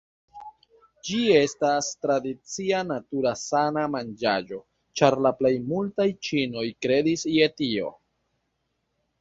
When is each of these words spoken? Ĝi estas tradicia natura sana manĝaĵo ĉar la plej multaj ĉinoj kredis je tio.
Ĝi 1.09 1.17
estas 1.39 1.89
tradicia 2.05 2.79
natura 2.91 3.33
sana 3.41 3.83
manĝaĵo 3.97 4.59
ĉar 5.03 5.19
la 5.27 5.33
plej 5.43 5.53
multaj 5.75 6.09
ĉinoj 6.29 6.67
kredis 6.87 7.29
je 7.37 7.53
tio. 7.63 7.93